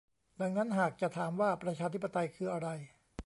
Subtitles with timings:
[0.41, 2.67] ดังนั้นหากจะถามว่าประชาธิปไตยคืออะไร